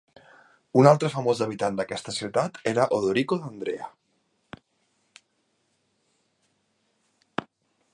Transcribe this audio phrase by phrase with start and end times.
[0.83, 3.91] Un altre famós habitant d'aquesta ciutat era Odorico D'Andrea.